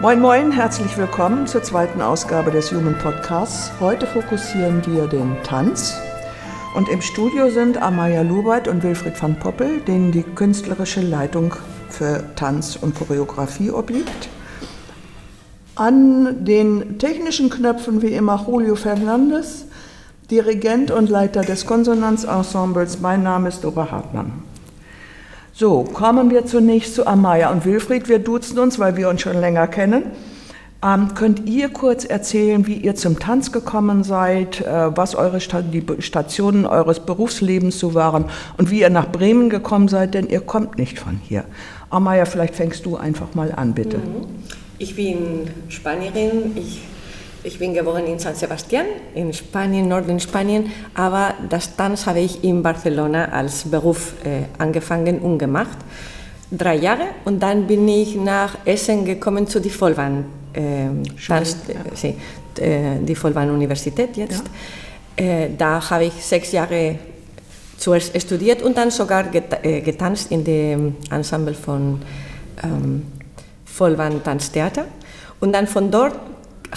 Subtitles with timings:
[0.00, 3.72] Moin Moin, herzlich willkommen zur zweiten Ausgabe des Human Podcasts.
[3.80, 5.98] Heute fokussieren wir den Tanz.
[6.76, 11.52] Und im Studio sind Amaya Lubert und Wilfried van Poppel, denen die künstlerische Leitung
[11.88, 14.28] für Tanz und Choreografie obliegt.
[15.74, 19.66] An den technischen Knöpfen wie immer Julio Fernandes,
[20.30, 23.00] Dirigent und Leiter des Konsonanzensembles.
[23.00, 24.44] Mein Name ist Dora Hartmann.
[25.58, 28.08] So, kommen wir zunächst zu Amaya und Wilfried.
[28.08, 30.04] Wir duzen uns, weil wir uns schon länger kennen.
[30.84, 35.60] Ähm, könnt ihr kurz erzählen, wie ihr zum Tanz gekommen seid, äh, was eure Sta
[35.62, 38.26] die Stationen eures Berufslebens so waren
[38.56, 41.42] und wie ihr nach Bremen gekommen seid, denn ihr kommt nicht von hier.
[41.90, 43.96] Amaya, vielleicht fängst du einfach mal an, bitte.
[43.98, 44.26] Mhm.
[44.78, 46.52] Ich bin Spanierin.
[46.54, 46.82] Ich
[47.48, 52.44] ich bin geboren in San Sebastian, in Spanien, Norden Spanien, aber das Tanz habe ich
[52.44, 55.78] in Barcelona als Beruf äh, angefangen und gemacht.
[56.50, 60.88] Drei Jahre und dann bin ich nach Essen gekommen zu die Vollbahn, äh,
[61.26, 62.10] Tanz, ja.
[62.62, 64.42] äh, die Vollbahn Universität jetzt.
[65.18, 65.24] Ja.
[65.24, 66.96] Äh, da habe ich sechs Jahre
[67.78, 72.02] zuerst studiert und dann sogar get, äh, getanzt in dem Ensemble von
[72.62, 73.06] ähm,
[73.64, 74.84] Vollbahn Tanztheater.
[75.40, 76.14] Und dann von dort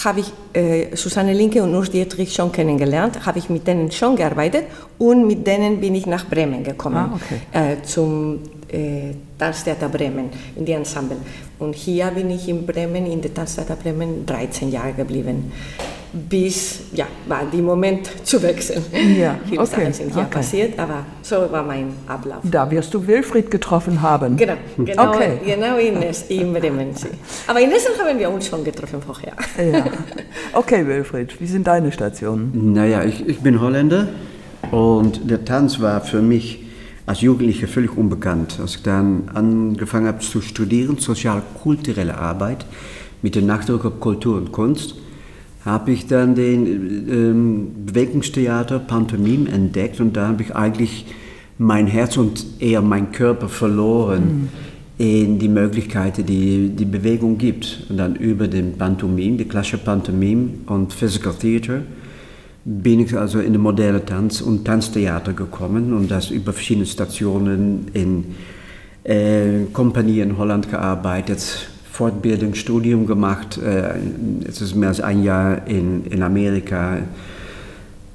[0.03, 4.15] habe ich äh, Susanne Linke und Urs Dietrich schon kennengelernt, habe ich mit denen schon
[4.15, 4.65] gearbeitet
[4.97, 7.73] und mit denen bin ich nach Bremen gekommen, ah, okay.
[7.73, 11.17] äh, zum äh, Tanztheater Bremen, in die Ensemble.
[11.59, 15.51] Und hier bin ich in Bremen, in der Tanztheater Bremen, 13 Jahre geblieben
[16.13, 18.83] bis ja, war der Moment zu wechseln.
[19.17, 19.69] Ja, Viele okay.
[19.69, 20.31] Sachen sind hier okay.
[20.31, 22.39] passiert, aber so war mein Ablauf.
[22.43, 24.35] Da wirst du Wilfried getroffen haben.
[24.35, 25.39] Genau, genau, okay.
[25.45, 26.89] genau in, in Bremen.
[27.47, 29.33] Aber in Essen haben wir uns schon getroffen vorher.
[29.57, 29.85] Ja.
[30.53, 32.73] Okay, Wilfried, wie sind deine Stationen?
[32.73, 34.09] Naja, ich, ich bin Holländer
[34.71, 36.65] und der Tanz war für mich
[37.05, 38.57] als Jugendlicher völlig unbekannt.
[38.61, 42.65] Als ich dann angefangen habe zu studieren, sozial-kulturelle Arbeit
[43.21, 44.95] mit dem Nachdruck auf Kultur und Kunst,
[45.65, 46.65] habe ich dann den
[47.09, 51.05] ähm, Bewegungstheater Pantomime entdeckt und da habe ich eigentlich
[51.57, 54.49] mein Herz und eher mein Körper verloren
[54.97, 55.05] mhm.
[55.05, 57.85] in die Möglichkeiten, die die Bewegung gibt.
[57.89, 61.81] Und dann über den Pantomime, die klassische Pantomime und Physical Theater
[62.63, 67.87] bin ich also in den modernen Tanz- und Tanztheater gekommen und das über verschiedene Stationen
[67.93, 68.35] in
[69.03, 73.57] äh, Kompanien in Holland gearbeitet, Fortbildung, Studium gemacht.
[73.57, 73.95] Äh,
[74.47, 76.99] es ist mehr als ein Jahr in, in Amerika,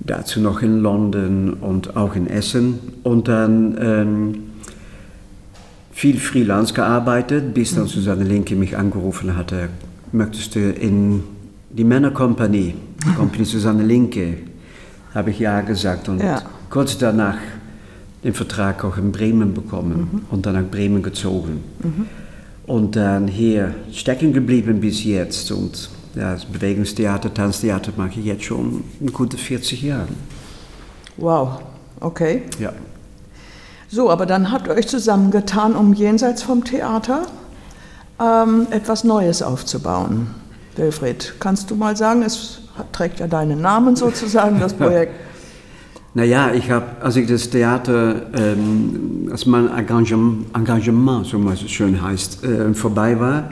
[0.01, 2.79] dazu noch in London und auch in Essen.
[3.03, 4.35] Und dann ähm,
[5.93, 9.69] viel Freelance gearbeitet, bis dann Susanne Linke mich angerufen hatte,
[10.11, 11.23] möchtest du in
[11.69, 12.75] die Männerkompanie,
[13.17, 14.39] Kompanie Susanne Linke,
[15.15, 16.09] habe ich ja gesagt.
[16.09, 16.41] Und ja.
[16.71, 17.37] kurz danach
[18.25, 20.21] den Vertrag auch in Bremen bekommen mhm.
[20.31, 21.61] und dann nach Bremen gezogen.
[21.83, 22.07] Mhm
[22.67, 25.51] und dann hier stecken geblieben bis jetzt.
[25.51, 30.09] Und ja, das Bewegungstheater, Tanztheater mache ich jetzt schon gute 40 Jahre.
[31.17, 31.61] Wow,
[32.01, 32.43] okay.
[32.59, 32.73] Ja.
[33.89, 37.23] So, aber dann habt ihr euch zusammengetan, um jenseits vom Theater
[38.21, 40.29] ähm, etwas Neues aufzubauen.
[40.75, 42.61] Wilfried, kannst du mal sagen, es
[42.93, 45.15] trägt ja deinen Namen sozusagen, das Projekt.
[46.17, 52.01] Naja, ich habe, als ich das Theater, ähm, als mein Engagement, Engagement, so es schön
[52.01, 53.51] heißt, äh, vorbei war,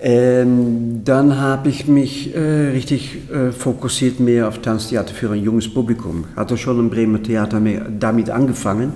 [0.00, 5.68] ähm, dann habe ich mich äh, richtig äh, fokussiert mehr auf Tanztheater für ein junges
[5.68, 6.26] Publikum.
[6.36, 8.92] Hatte schon im Bremer Theater mehr, damit angefangen,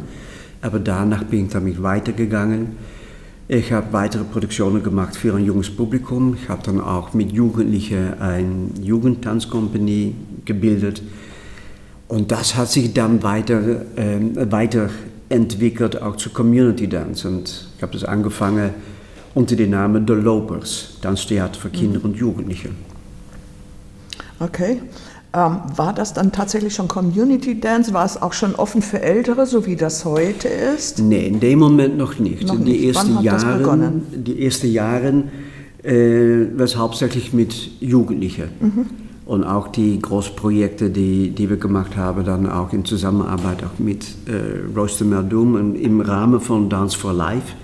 [0.61, 2.77] aber danach bin ich damit weitergegangen.
[3.49, 6.37] Ich habe weitere Produktionen gemacht für ein junges Publikum.
[6.41, 11.03] Ich habe dann auch mit Jugendlichen eine Jugendtanzkompanie gebildet
[12.13, 17.27] und das hat sich dann weiter, äh, weiterentwickelt, auch zu Community Dance.
[17.27, 18.75] Und ich habe das angefangen
[19.35, 22.05] unter dem Namen The Lopers, Tanztheater für Kinder mhm.
[22.05, 22.69] und Jugendliche.
[24.41, 24.83] Okay.
[25.33, 27.95] Ähm, war das dann tatsächlich schon Community Dance?
[27.95, 30.99] War es auch schon offen für Ältere, so wie das heute ist?
[30.99, 32.47] Nee, in dem Moment noch nicht.
[32.47, 32.95] Noch die, nicht.
[32.95, 34.03] Ersten Jahren, das begonnen?
[34.13, 35.25] die ersten Jahre
[35.83, 38.51] äh, war es hauptsächlich mit Jugendlichen.
[38.61, 39.02] Mhm.
[39.25, 44.05] Und auch die Großprojekte, die, die wir gemacht haben, dann auch in Zusammenarbeit auch mit
[44.27, 47.55] äh, Roaster Meldum und im Rahmen von Dance for Life.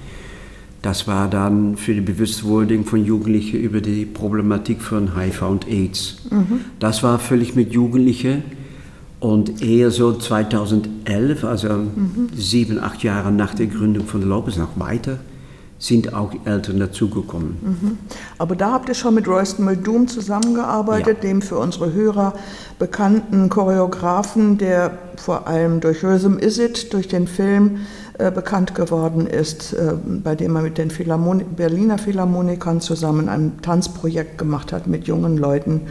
[0.83, 6.19] Das war dann für die Bewusstwerdung von Jugendlichen über die Problematik von HIV und AIDS.
[6.31, 6.61] Mhm.
[6.79, 8.45] Das war völlig mit Jugendlichen
[9.19, 12.29] und eher so 2011, also mhm.
[12.37, 15.19] sieben, acht Jahre nach der Gründung von Lopez, noch weiter
[15.79, 17.57] sind auch Eltern dazugekommen.
[17.61, 17.99] Mhm.
[18.37, 21.29] Aber da habt ihr schon mit Royston Muldoon zusammengearbeitet, ja.
[21.29, 22.35] dem für unsere Hörer
[22.79, 27.79] bekannten Choreografen, der vor allem durch Rhythm Is It, durch den Film
[28.19, 29.95] äh, bekannt geworden ist, äh,
[30.25, 35.37] bei dem er mit den Philharmoni Berliner Philharmonikern zusammen ein Tanzprojekt gemacht hat mit jungen
[35.37, 35.83] Leuten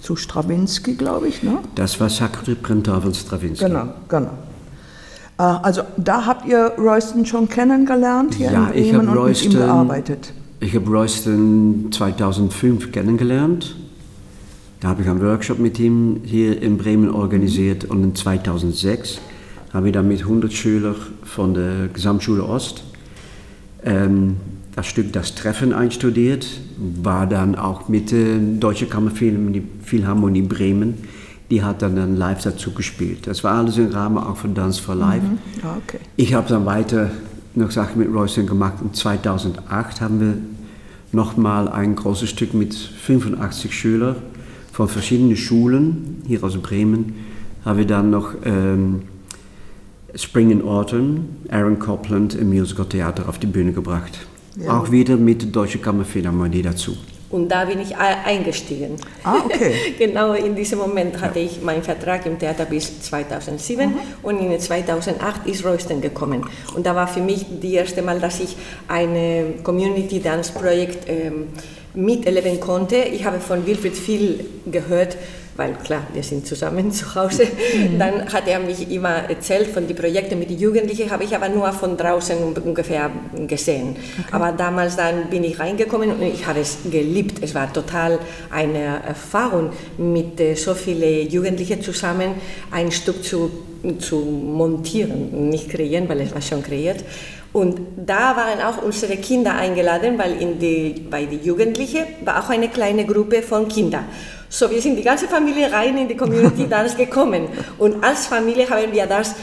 [0.00, 1.42] zu Stravinsky, glaube ich.
[1.42, 1.58] Ne?
[1.74, 3.64] Das war Sacre Printemps von Stravinsky.
[3.64, 4.30] Genau, genau.
[5.40, 9.60] Äh, also da habt ihr Royston schon kennengelernt hier ja, in Bremen und Royston, mit
[9.60, 10.32] ihm gearbeitet.
[10.60, 13.76] Ich habe Royston 2005 kennengelernt.
[14.80, 19.18] Da habe ich einen Workshop mit ihm hier in Bremen organisiert und in 2006
[19.72, 22.82] habe ich dann mit 100 Schülern von der Gesamtschule Ost
[23.84, 24.36] ähm,
[24.76, 26.46] das Stück Das Treffen einstudiert,
[26.78, 30.94] war dann auch mit der Deutsche Kammerphilharmonie Bremen,
[31.50, 33.26] die hat dann, dann live dazu gespielt.
[33.26, 35.26] Das war alles im Rahmen auch von Dance for Life.
[35.26, 35.38] Mhm.
[35.62, 35.98] Ah, okay.
[36.16, 37.10] Ich habe dann weiter
[37.54, 38.74] noch Sachen mit Royston gemacht.
[38.82, 40.36] In 2008 haben wir
[41.12, 44.16] nochmal ein großes Stück mit 85 Schülern
[44.72, 47.14] von verschiedenen Schulen hier aus Bremen.
[47.64, 49.02] Haben wir dann noch ähm,
[50.14, 54.18] Spring and Autumn, Aaron Copland im Musical Theater auf die Bühne gebracht.
[54.56, 54.78] Ja.
[54.78, 56.96] Auch wieder mit der Deutschen Kammerphilharmonie dazu.
[57.30, 58.96] Und da bin ich eingestiegen.
[59.22, 59.94] Ah, okay.
[59.98, 63.94] genau in diesem Moment hatte ich meinen Vertrag im Theater bis 2007 mhm.
[64.22, 66.44] und in 2008 ist Royston gekommen.
[66.74, 68.56] Und da war für mich das erste Mal, dass ich
[68.88, 71.48] ein Community Dance Projekt ähm,
[71.94, 72.96] miterleben konnte.
[72.96, 75.16] Ich habe von Wilfried viel gehört
[75.60, 77.44] weil klar, wir sind zusammen zu Hause.
[77.44, 77.98] Mhm.
[77.98, 81.50] Dann hat er mich immer erzählt von den Projekten mit den Jugendlichen, habe ich aber
[81.50, 83.10] nur von draußen ungefähr
[83.46, 83.90] gesehen.
[83.90, 84.28] Okay.
[84.32, 87.42] Aber damals dann bin ich reingekommen und ich habe es geliebt.
[87.42, 88.18] Es war total
[88.50, 92.36] eine Erfahrung, mit äh, so vielen Jugendlichen zusammen
[92.70, 93.50] ein Stück zu,
[93.98, 97.04] zu montieren, nicht kreieren, weil es war schon kreiert.
[97.52, 102.50] Und da waren auch unsere Kinder eingeladen, weil in die, bei den Jugendlichen war auch
[102.50, 104.04] eine kleine Gruppe von Kindern.
[104.48, 107.48] So, wir sind die ganze Familie rein in die Community Dance gekommen.
[107.78, 109.34] Und als Familie haben wir das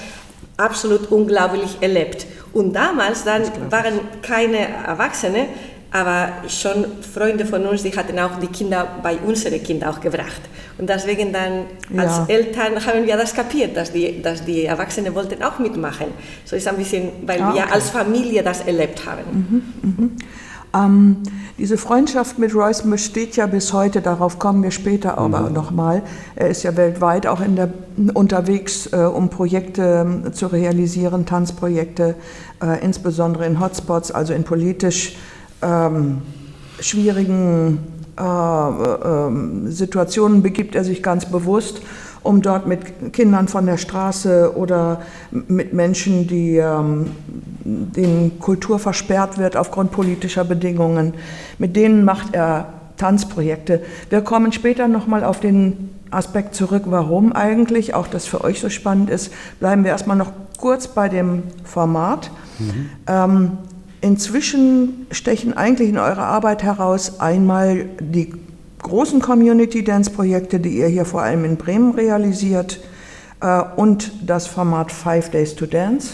[0.55, 2.25] absolut unglaublich erlebt.
[2.53, 5.47] Und damals dann waren keine Erwachsene,
[5.91, 10.41] aber schon Freunde von uns, die hatten auch die Kinder bei unseren Kindern auch gebracht.
[10.77, 11.65] Und deswegen dann
[11.97, 12.25] als ja.
[12.27, 16.07] Eltern haben wir das kapiert, dass die, dass die Erwachsenen wollten auch mitmachen.
[16.45, 17.57] So ist ein bisschen, weil ah, okay.
[17.57, 19.63] wir als Familie das erlebt haben.
[19.81, 20.11] Mhm, mhm.
[20.75, 21.17] Ähm,
[21.57, 25.53] diese Freundschaft mit Royce besteht ja bis heute, darauf kommen wir später aber mhm.
[25.53, 26.03] nochmal.
[26.35, 27.69] Er ist ja weltweit auch in der,
[28.13, 32.15] unterwegs, äh, um Projekte äh, zu realisieren, Tanzprojekte,
[32.61, 35.17] äh, insbesondere in Hotspots, also in politisch
[35.61, 36.21] ähm,
[36.79, 37.79] schwierigen
[38.17, 41.81] äh, ähm, Situationen begibt er sich ganz bewusst
[42.27, 45.01] um dort mit Kindern von der Straße oder
[45.31, 47.11] mit Menschen, die, ähm,
[47.63, 51.13] denen Kultur versperrt wird aufgrund politischer Bedingungen,
[51.57, 53.81] mit denen macht er Tanzprojekte.
[54.09, 58.69] Wir kommen später nochmal auf den Aspekt zurück, warum eigentlich, auch das für euch so
[58.69, 59.31] spannend ist.
[59.59, 62.31] Bleiben wir erstmal noch kurz bei dem Format.
[62.59, 62.89] Mhm.
[63.07, 63.51] Ähm,
[64.01, 68.33] inzwischen stechen eigentlich in eurer Arbeit heraus einmal die
[68.81, 72.79] großen Community Dance Projekte, die ihr hier vor allem in Bremen realisiert,
[73.41, 76.09] äh, und das Format Five Days to Dance,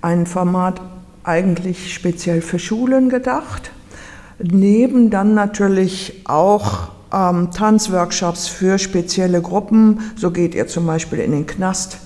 [0.00, 0.80] ein Format
[1.24, 3.70] eigentlich speziell für Schulen gedacht.
[4.38, 10.12] Neben dann natürlich auch ähm, Tanzworkshops für spezielle Gruppen.
[10.16, 11.98] So geht ihr zum Beispiel in den Knast.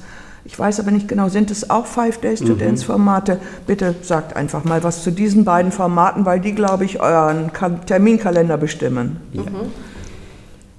[0.45, 2.59] Ich weiß aber nicht genau, sind es auch Five Days to mhm.
[2.59, 3.39] Dance Formate?
[3.67, 7.51] Bitte sagt einfach mal was zu diesen beiden Formaten, weil die, glaube ich, euren
[7.87, 9.19] Terminkalender bestimmen.
[9.33, 9.43] Ja.
[9.43, 9.49] Mhm.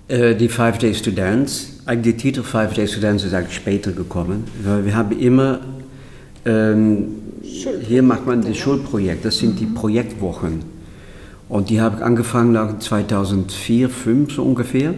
[0.09, 3.55] Äh, die Five Days to Dance, eigentlich der Titel Five Days to Dance ist eigentlich
[3.55, 5.59] später gekommen, weil wir haben immer,
[6.45, 7.07] ähm,
[7.41, 9.75] hier macht man das Schulprojekt, das sind die mhm.
[9.75, 10.73] Projektwochen.
[11.47, 14.93] Und die habe ich angefangen nach 2004, 2005 so ungefähr.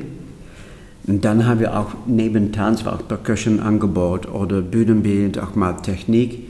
[1.07, 6.49] Und dann haben wir auch neben Tanz auch Percussion angebaut oder Bühnenbild, auch mal Technik.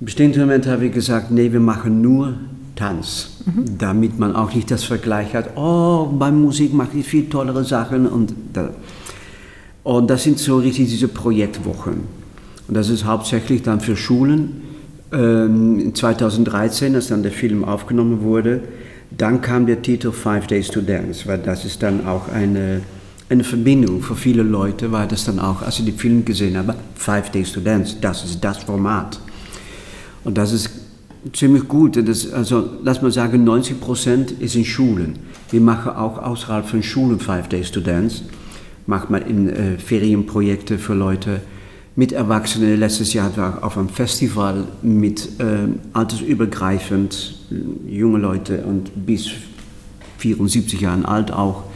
[0.00, 2.34] Im bestimmten Moment habe ich gesagt, nee, wir machen nur
[2.76, 3.78] Tanz, mhm.
[3.78, 8.06] damit man auch nicht das Vergleich hat, oh, beim Musik mache ich viel tollere Sachen
[8.06, 8.70] und, da.
[9.82, 12.20] und das sind so richtig diese Projektwochen.
[12.68, 14.62] Und das ist hauptsächlich dann für Schulen.
[15.12, 18.62] Ähm, in 2013, als dann der Film aufgenommen wurde,
[19.10, 22.80] dann kam der Titel Five Days to Dance, weil das ist dann auch eine,
[23.30, 26.74] eine Verbindung für viele Leute, weil das dann auch, als sie den Film gesehen haben,
[26.96, 29.20] Five Days to Dance, das ist das Format.
[30.24, 30.70] Und das ist
[31.32, 31.96] ziemlich gut.
[32.08, 35.18] Das, also lass mal sagen, 90 Prozent ist in Schulen.
[35.50, 38.24] Wir machen auch außerhalb von Schulen Five Days to Dance.
[38.86, 41.40] Macht man in äh, Ferienprojekte für Leute
[41.94, 42.80] mit Erwachsenen.
[42.80, 47.36] Letztes Jahr war auf einem Festival mit äh, altersübergreifend
[47.86, 49.30] junge Leute und bis
[50.18, 51.69] 74 Jahren alt auch.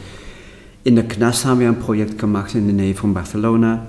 [0.85, 3.87] In der Knast haben wir ein Projekt gemacht in der Nähe von Barcelona.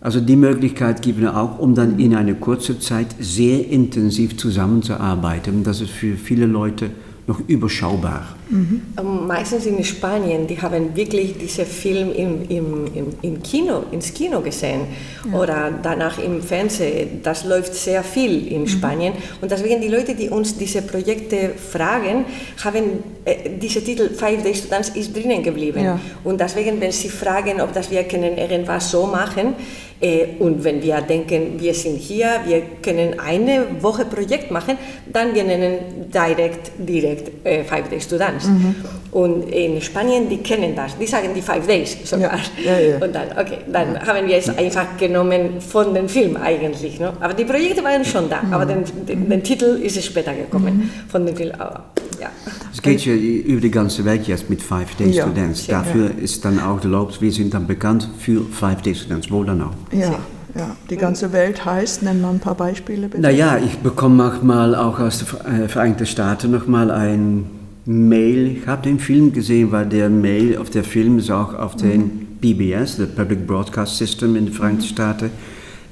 [0.00, 5.62] Also die Möglichkeit gibt es auch, um dann in einer kurzen Zeit sehr intensiv zusammenzuarbeiten.
[5.64, 6.92] Das ist für viele Leute
[7.26, 8.36] noch überschaubar.
[8.48, 9.26] Mhm.
[9.26, 14.40] Meistens in Spanien, die haben wirklich diesen Film im, im, im, im Kino, ins Kino
[14.40, 14.82] gesehen
[15.30, 15.38] ja.
[15.38, 17.20] oder danach im Fernsehen.
[17.22, 18.66] Das läuft sehr viel in mhm.
[18.68, 22.26] Spanien und deswegen die Leute, die uns diese Projekte fragen,
[22.62, 25.82] haben äh, dieser Titel Five Days to Dance ist drinnen geblieben.
[25.82, 25.98] Ja.
[26.22, 29.54] Und deswegen, wenn sie fragen, ob das wir können irgendwas so machen,
[30.00, 34.76] äh, und wenn wir denken, wir sind hier, wir können eine Woche Projekt machen,
[35.10, 38.33] dann wir nennen direkt, direkt äh, Five Days to Dance.
[38.42, 38.74] Mhm.
[39.12, 42.36] Und in Spanien, die kennen das, die sagen die Five Days sogar.
[42.64, 42.94] Ja, ja, ja.
[42.96, 46.98] Und dann, okay, dann haben wir es einfach genommen von dem Film eigentlich.
[46.98, 47.12] Ne?
[47.20, 48.52] Aber die Projekte waren schon da, mhm.
[48.52, 50.90] aber den, den, den, Titel ist später gekommen mhm.
[51.08, 51.52] von dem Film.
[51.58, 51.84] Aber,
[52.20, 52.28] ja.
[52.72, 55.68] Es geht ja über die ganze Welt jetzt mit Five Days to Dance.
[55.68, 59.30] Dafür ist dann auch der Lobs, wir sind dann bekannt für Five Days to Dance,
[59.30, 59.74] wo dann auch.
[59.92, 60.18] Ja.
[60.56, 63.20] Ja, die ganze Welt heißt, nenn mal ein paar Beispiele bitte.
[63.20, 67.46] Naja, ich bekomme manchmal auch aus den äh, Vereinigten Staaten nochmal ein
[67.86, 68.56] Mail.
[68.58, 72.00] Ich habe den Film gesehen, weil der Mail auf der Film ist auch auf den
[72.00, 72.38] mhm.
[72.40, 74.88] PBS, der Public Broadcast System in den Vereinigten mhm.
[74.88, 75.30] Staaten,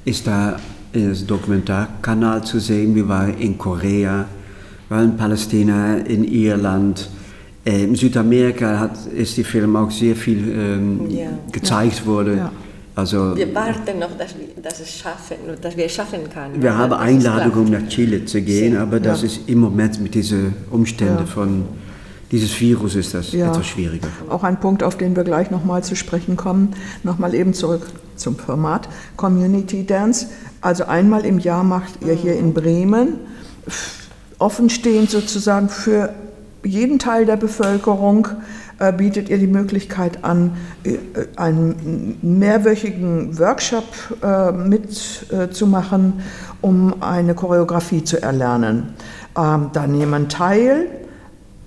[0.05, 0.57] ist da
[0.93, 2.95] als Dokumentarkanal zu sehen.
[2.95, 4.25] Wir waren in Korea,
[4.89, 7.09] waren in Palästina, in Irland.
[7.65, 11.29] Äh, in Südamerika hat, ist die Film auch sehr viel ähm, ja.
[11.51, 12.05] gezeigt ja.
[12.05, 12.37] worden.
[12.37, 12.51] Ja.
[12.95, 16.61] Also, wir warten noch, dass wir, dass es schaffen, dass wir es schaffen können.
[16.61, 21.25] Wir haben Einladungen, nach Chile zu gehen, aber das ist im Moment mit diesen Umständen
[21.25, 21.63] von
[22.33, 23.51] dieses Virus ist das ja.
[23.51, 24.07] etwas schwieriger.
[24.27, 26.75] Auch ein Punkt, auf den wir gleich nochmal zu sprechen kommen.
[27.03, 27.85] Nochmal eben zurück
[28.15, 30.27] zum Format Community Dance.
[30.59, 33.19] Also einmal im Jahr macht ihr hier in Bremen
[34.39, 36.13] offenstehend sozusagen für
[36.63, 38.27] jeden Teil der Bevölkerung
[38.79, 40.97] äh, bietet ihr die Möglichkeit an, äh,
[41.35, 43.85] einen mehrwöchigen Workshop
[44.23, 46.21] äh, mitzumachen,
[46.61, 48.93] um eine Choreografie zu erlernen.
[49.37, 50.87] Ähm, da nehmen teil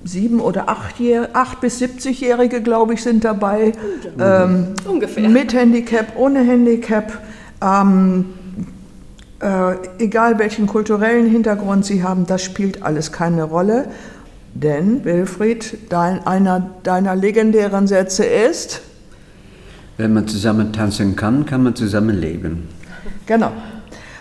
[0.07, 0.97] sieben oder acht,
[1.33, 3.73] acht bis 70-Jährige, glaube ich, sind dabei.
[4.19, 5.29] Ähm, Ungefähr.
[5.29, 7.21] Mit Handicap, ohne Handicap.
[7.63, 8.27] Ähm,
[9.41, 13.87] äh, egal welchen kulturellen Hintergrund sie haben, das spielt alles keine Rolle.
[14.55, 18.81] Denn, Wilfried, dein, einer deiner legendären Sätze ist,
[19.99, 22.69] wenn man zusammen tanzen kann, kann man zusammen leben.
[23.25, 23.51] Genau.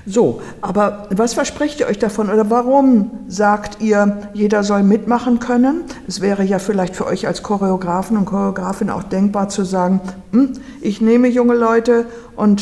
[0.05, 5.83] So, aber was versprecht ihr euch davon oder warum sagt ihr, jeder soll mitmachen können?
[6.07, 10.53] Es wäre ja vielleicht für euch als Choreografen und Choreografin auch denkbar zu sagen, hm,
[10.81, 12.62] ich nehme junge Leute und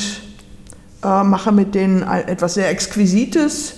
[1.03, 3.75] äh, mache mit denen etwas sehr Exquisites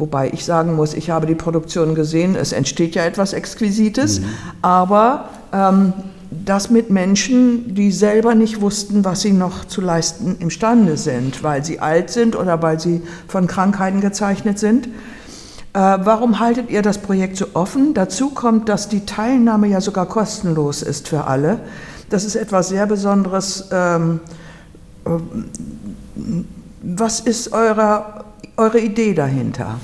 [0.00, 4.24] Wobei ich sagen muss, ich habe die Produktion gesehen, es entsteht ja etwas Exquisites, mhm.
[4.62, 5.92] aber ähm,
[6.30, 11.64] das mit Menschen, die selber nicht wussten, was sie noch zu leisten imstande sind, weil
[11.64, 14.86] sie alt sind oder weil sie von Krankheiten gezeichnet sind.
[15.72, 17.94] Äh, warum haltet ihr das Projekt so offen?
[17.94, 21.60] Dazu kommt, dass die Teilnahme ja sogar kostenlos ist für alle.
[22.10, 23.68] Das ist etwas sehr Besonderes.
[23.72, 24.20] Ähm,
[25.04, 25.10] äh,
[26.82, 28.24] was ist eure,
[28.56, 29.78] eure Idee dahinter?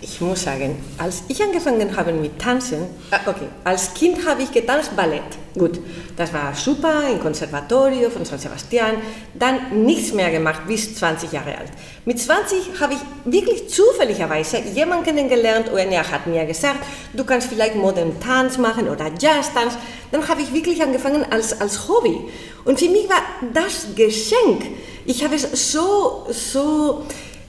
[0.00, 4.52] Ich muss sagen, als ich angefangen habe mit Tanzen, ah, okay, als Kind habe ich
[4.52, 5.24] getanzt Ballett.
[5.58, 5.80] Gut,
[6.16, 8.96] das war super im Konservatorio von San Sebastian.
[9.34, 11.72] Dann nichts mehr gemacht bis 20 Jahre alt.
[12.04, 16.78] Mit 20 habe ich wirklich zufälligerweise jemanden kennengelernt und er hat mir gesagt,
[17.12, 19.76] du kannst vielleicht Modern Tanz machen oder Jazz Tanz.
[20.12, 22.20] Dann habe ich wirklich angefangen als, als Hobby.
[22.64, 24.64] Und für mich war das Geschenk.
[25.04, 27.04] Ich habe es so, so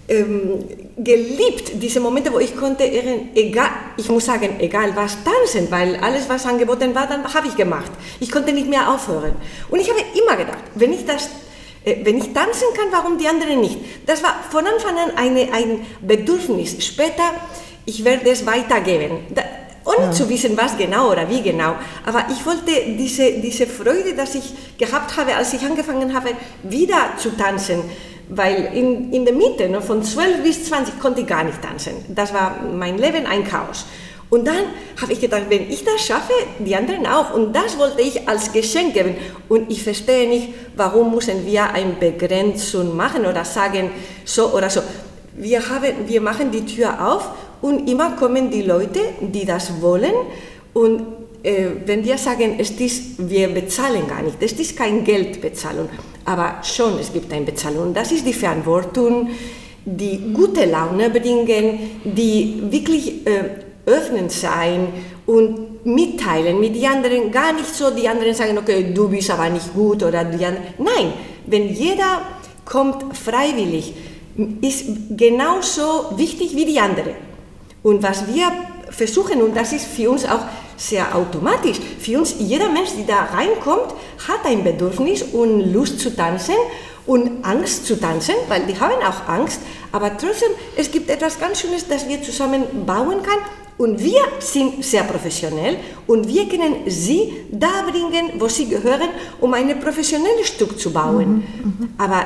[0.09, 0.63] ähm,
[0.97, 6.29] geliebt, diese Momente, wo ich konnte, egal, ich muss sagen, egal was tanzen, weil alles,
[6.29, 7.91] was angeboten war, dann habe ich gemacht.
[8.19, 9.33] Ich konnte nicht mehr aufhören.
[9.69, 11.29] Und ich habe immer gedacht, wenn ich das
[11.87, 13.79] äh, wenn ich tanzen kann, warum die anderen nicht?
[14.05, 16.85] Das war von Anfang an eine, ein Bedürfnis.
[16.85, 17.31] Später,
[17.85, 19.19] ich werde es weitergeben.
[19.29, 19.43] Da,
[19.85, 20.11] ohne ja.
[20.11, 21.75] zu wissen, was genau oder wie genau.
[22.05, 26.31] Aber ich wollte diese, diese Freude, die ich gehabt habe, als ich angefangen habe,
[26.63, 27.83] wieder zu tanzen,
[28.29, 31.93] weil in, in der Mitte, ne, von 12 bis 20, konnte ich gar nicht tanzen.
[32.09, 33.85] Das war mein Leben ein Chaos.
[34.29, 34.65] Und dann
[35.01, 37.33] habe ich gedacht, wenn ich das schaffe, die anderen auch.
[37.33, 39.15] Und das wollte ich als Geschenk geben.
[39.47, 43.89] Und ich verstehe nicht, warum müssen wir eine Begrenzung machen oder sagen
[44.25, 44.81] so oder so.
[45.35, 47.29] Wir, haben, wir machen die Tür auf
[47.61, 50.13] und immer kommen die Leute, die das wollen.
[50.73, 51.03] Und
[51.43, 55.87] äh, wenn wir sagen, es ist, wir bezahlen gar nicht, es ist kein Geldbezahlung,
[56.27, 57.93] aber schon es gibt eine Bezahlung.
[57.93, 59.29] Das ist die Verantwortung,
[59.85, 63.43] die gute Laune bringen, die wirklich äh,
[63.85, 64.89] öffnen sein
[65.25, 69.49] und mitteilen mit den anderen, gar nicht so die anderen sagen, okay, du bist aber
[69.49, 70.67] nicht gut oder die anderen.
[70.77, 71.13] Nein,
[71.45, 72.21] wenn jeder
[72.65, 73.93] kommt freiwillig,
[74.59, 77.15] ist genauso wichtig wie die andere.
[77.83, 78.51] Und was wir
[78.89, 80.41] versuchen, und das ist für uns auch
[80.77, 83.93] sehr automatisch, für uns, jeder Mensch, der da reinkommt,
[84.27, 86.55] hat ein Bedürfnis und Lust zu tanzen
[87.05, 89.59] und Angst zu tanzen, weil die haben auch Angst,
[89.91, 93.41] aber trotzdem, es gibt etwas ganz Schönes, das wir zusammen bauen können
[93.77, 99.53] und wir sind sehr professionell und wir können sie da bringen, wo sie gehören, um
[99.53, 101.45] ein professionelles Stück zu bauen.
[101.61, 101.89] Mhm, mhm.
[101.97, 102.25] Aber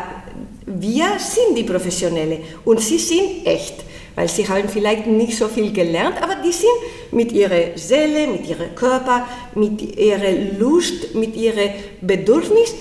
[0.65, 3.75] wir sind die Professionelle und sie sind echt,
[4.15, 6.69] weil sie haben vielleicht nicht so viel gelernt, aber die sind
[7.11, 11.69] mit ihrer Seele, mit ihrem Körper, mit ihrer Lust, mit ihrem
[12.01, 12.73] Bedürfnis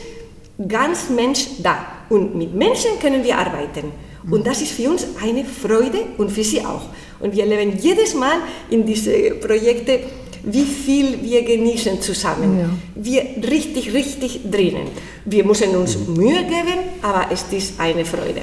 [0.69, 1.87] ganz Mensch da.
[2.09, 3.93] Und mit Menschen können wir arbeiten.
[4.31, 6.83] Und das ist für uns eine Freude und für sie auch.
[7.21, 10.01] Und wir erleben jedes Mal in diese Projekte,
[10.43, 12.59] wie viel wir genießen zusammen.
[12.59, 12.71] Ja.
[12.95, 14.89] Wir richtig, richtig drinnen.
[15.25, 18.43] Wir müssen uns Mühe geben, aber es ist eine Freude.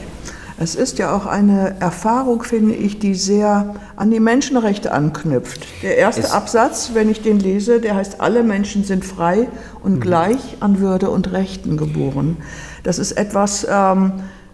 [0.60, 5.68] Es ist ja auch eine Erfahrung, finde ich, die sehr an die Menschenrechte anknüpft.
[5.84, 9.48] Der erste es Absatz, wenn ich den lese, der heißt, alle Menschen sind frei
[9.84, 10.00] und mhm.
[10.00, 12.38] gleich an Würde und Rechten geboren.
[12.84, 14.14] Das ist etwas, ähm,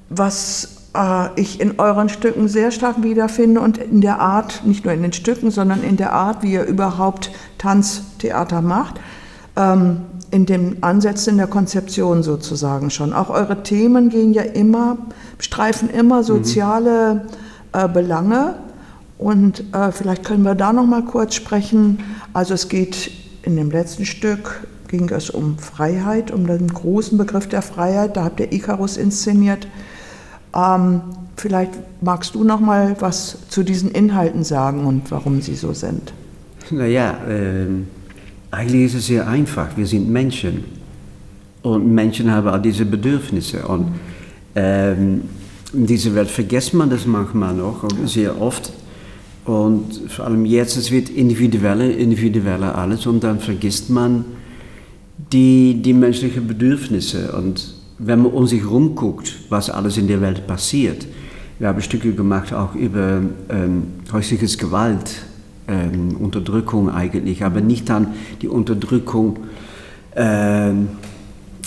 [0.10, 4.94] was äh, ich in euren Stücken sehr stark wiederfinde und in der Art, nicht nur
[4.94, 9.00] in den Stücken, sondern in der Art, wie ihr überhaupt Tanztheater macht.
[9.56, 10.02] Ähm,
[10.34, 13.14] in den Ansätzen in der Konzeption sozusagen schon.
[13.14, 14.98] Auch eure Themen gehen ja immer,
[15.38, 16.24] streifen immer mhm.
[16.24, 17.26] soziale
[17.72, 18.56] äh, Belange.
[19.20, 22.00] Und äh, vielleicht können wir da noch mal kurz sprechen.
[22.34, 23.12] Also es geht
[23.44, 28.18] in dem letzten Stück ging es um Freiheit, um den großen Begriff der Freiheit.
[28.18, 29.68] Da habt ihr Icarus inszeniert.
[30.56, 31.02] Ähm,
[31.36, 31.72] vielleicht
[32.02, 36.12] magst du noch mal was zu diesen Inhalten sagen und warum sie so sind.
[36.72, 37.88] Naja, ähm
[38.54, 39.76] eigentlich ist es sehr einfach.
[39.76, 40.64] Wir sind Menschen.
[41.64, 43.68] Und Menschen haben all diese Bedürfnisse.
[43.68, 43.88] Und
[44.56, 45.22] ähm,
[45.74, 48.72] in dieser Welt vergisst man das manchmal noch, sehr oft.
[49.46, 53.08] Und vor allem jetzt, es wird individueller, individueller alles.
[53.08, 54.24] Und dann vergisst man
[55.32, 57.32] die, die menschlichen Bedürfnisse.
[57.32, 61.08] Und wenn man um sich rumguckt, was alles in der Welt passiert.
[61.58, 65.24] Wir haben Stücke gemacht auch über ähm, häusliches Gewalt
[65.68, 68.08] ähm, Unterdrückung eigentlich, aber nicht dann
[68.42, 69.40] die Unterdrückung,
[70.16, 70.90] ähm,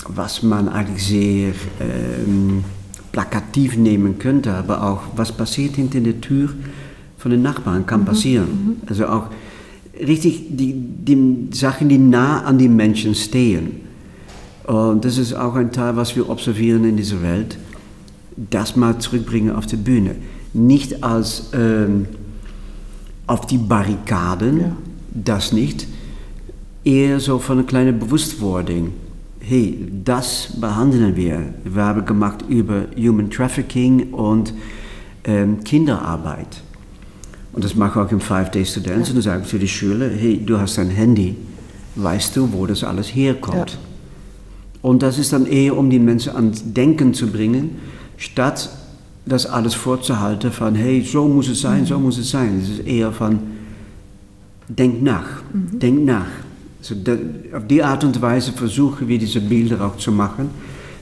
[0.07, 2.63] was man eigentlich sehr ähm,
[3.11, 6.49] plakativ nehmen könnte, aber auch, was passiert hinter der Tür
[7.17, 8.05] von den Nachbarn, kann mhm.
[8.05, 8.47] passieren.
[8.47, 8.87] Mhm.
[8.87, 9.27] Also auch
[9.99, 13.81] richtig die, die Sachen, die nah an die Menschen stehen.
[14.65, 17.57] Und das ist auch ein Teil, was wir observieren in dieser Welt,
[18.35, 20.15] das mal zurückbringen auf die Bühne.
[20.53, 22.05] Nicht als ähm,
[23.27, 24.71] auf die Barrikaden, ja.
[25.13, 25.87] das nicht.
[26.83, 28.93] Eher so von einer kleinen Bewusstwordung.
[29.39, 31.53] Hey, das behandeln wir.
[31.63, 34.53] Wir haben gemacht über Human Trafficking und
[35.25, 36.61] ähm, Kinderarbeit.
[37.53, 39.03] Und das mache ich auch im Five Days to Dance.
[39.03, 39.09] Ja.
[39.09, 41.35] Und dann sage ich zu den Schülern, hey, du hast ein Handy.
[41.95, 43.71] Weißt du, wo das alles herkommt?
[43.71, 43.77] Ja.
[44.81, 47.77] Und das ist dann eher, um die Menschen ans Denken zu bringen,
[48.17, 48.69] statt
[49.27, 52.61] das alles vorzuhalten von, hey, so muss es sein, so muss es sein.
[52.61, 53.39] Es ist eher von,
[54.67, 55.79] denk nach, mhm.
[55.79, 56.27] denk nach.
[56.79, 56.95] Also
[57.53, 60.49] auf die Art und Weise versuchen wir diese Bilder auch zu machen,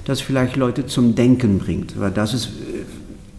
[0.05, 1.99] das vielleicht Leute zum Denken bringt.
[1.99, 2.49] Weil das ist,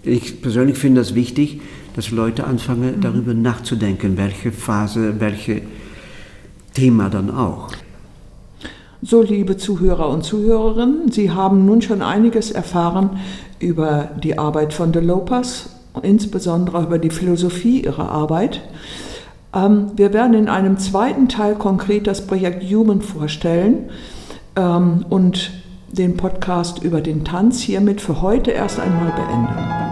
[0.05, 1.61] äh, ich persönlich finde das wichtig,
[1.94, 3.01] dass Leute anfangen, mhm.
[3.01, 5.62] darüber nachzudenken, welche Phase, welche
[6.75, 7.72] Thema dann auch.
[9.02, 13.20] So, liebe Zuhörer und Zuhörerinnen, Sie haben nun schon einiges erfahren
[13.59, 15.68] über die Arbeit von De Lopas,
[16.02, 18.62] insbesondere über die Philosophie ihrer Arbeit.
[19.54, 23.90] Ähm, wir werden in einem zweiten Teil konkret das Projekt Human vorstellen
[24.56, 25.50] ähm, und
[25.92, 29.86] den Podcast über den Tanz hiermit für heute erst einmal beenden.